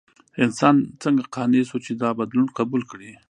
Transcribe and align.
انسان 0.43 0.75
څنګه 1.03 1.23
قانع 1.35 1.61
شو 1.69 1.77
چې 1.85 1.91
دا 2.01 2.09
بدلون 2.19 2.47
قبول 2.57 2.81
کړي؟ 2.91 3.11